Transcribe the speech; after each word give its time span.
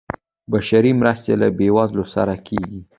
بشري 0.51 0.91
مرستې 0.99 1.33
له 1.41 1.47
بیوزلو 1.57 2.05
سره 2.13 2.33
کیږي 2.47 2.79